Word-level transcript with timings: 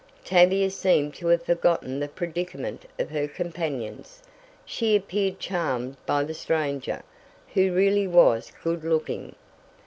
Tavia 0.25 0.71
seemed 0.71 1.13
to 1.13 1.27
have 1.27 1.43
forgotten 1.43 1.99
the 1.99 2.07
predicament 2.07 2.85
of 2.97 3.11
her 3.11 3.27
companions 3.27 4.23
she 4.65 4.95
appeared 4.95 5.39
charmed 5.39 5.95
by 6.07 6.23
the 6.23 6.33
stranger 6.33 7.03
who 7.53 7.71
really 7.71 8.07
was 8.07 8.51
good 8.63 8.83
looking. 8.83 9.35